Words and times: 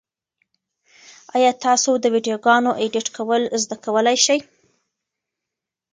ایا 1.35 1.51
تاسو 1.65 1.91
د 1.99 2.05
ویډیوګانو 2.13 2.71
ایډیټ 2.81 3.07
کول 3.17 3.41
زده 3.63 3.75
کولای 3.85 4.17
شئ؟ 4.25 4.39